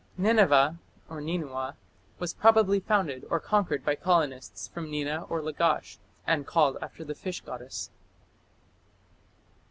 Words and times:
Nineveh 0.17 0.79
(Ninua) 1.11 1.75
was 2.17 2.33
probably 2.33 2.79
founded 2.79 3.23
or 3.29 3.39
conquered 3.39 3.85
by 3.85 3.93
colonists 3.93 4.67
from 4.67 4.89
Nina 4.89 5.25
or 5.29 5.43
Lagash, 5.43 5.99
and 6.25 6.47
called 6.47 6.77
after 6.81 7.03
the 7.03 7.13
fish 7.13 7.41
goddess. 7.41 7.91